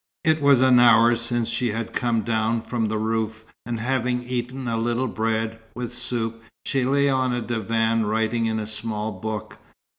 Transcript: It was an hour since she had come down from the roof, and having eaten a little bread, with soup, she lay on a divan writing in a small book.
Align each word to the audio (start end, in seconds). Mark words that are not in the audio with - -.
It 0.23 0.41
was 0.41 0.61
an 0.63 0.79
hour 0.79 1.15
since 1.15 1.47
she 1.47 1.67
had 1.69 1.93
come 1.93 2.21
down 2.23 2.61
from 2.61 2.87
the 2.87 2.97
roof, 2.97 3.45
and 3.67 3.79
having 3.79 4.23
eaten 4.23 4.67
a 4.67 4.75
little 4.75 5.05
bread, 5.07 5.59
with 5.75 5.93
soup, 5.93 6.41
she 6.65 6.83
lay 6.83 7.07
on 7.07 7.33
a 7.33 7.39
divan 7.43 8.07
writing 8.07 8.47
in 8.47 8.57
a 8.57 8.65
small 8.65 9.11
book. 9.11 9.59